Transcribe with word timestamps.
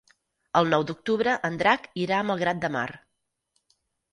El 0.61 0.69
nou 0.73 0.85
d'octubre 0.91 1.35
en 1.49 1.59
Drac 1.61 1.85
irà 2.07 2.17
a 2.23 2.27
Malgrat 2.31 2.65
de 2.65 2.73
Mar. 2.79 2.89